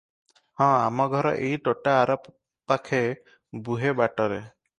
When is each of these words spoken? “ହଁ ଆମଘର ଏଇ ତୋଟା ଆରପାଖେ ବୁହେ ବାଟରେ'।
“ହଁ 0.61 0.69
ଆମଘର 0.85 1.33
ଏଇ 1.49 1.59
ତୋଟା 1.67 1.93
ଆରପାଖେ 2.07 3.03
ବୁହେ 3.69 3.95
ବାଟରେ'। 4.03 4.43